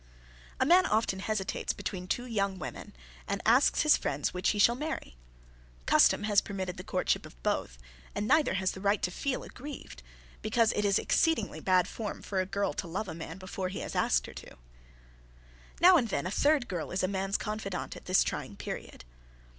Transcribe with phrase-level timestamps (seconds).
[0.59, 2.95] A man often hesitates between two young women
[3.27, 5.15] and asks his friends which he shall marry.
[5.85, 7.77] Custom has permitted the courtship of both
[8.15, 10.01] and neither has the right to feel aggrieved,
[10.41, 13.81] because it is exceedingly bad form for a girl to love a man before he
[13.81, 14.57] has asked her to.
[15.79, 19.05] Now and then a third girl is a man's confidante at this trying period.